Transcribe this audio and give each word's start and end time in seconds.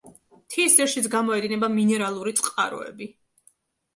მთის 0.35 0.77
ძირშიც 0.77 1.09
გამოედინება 1.15 1.69
მინერალური 1.75 2.33
წყაროები. 2.39 3.11